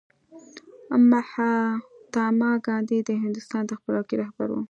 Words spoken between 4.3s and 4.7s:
و.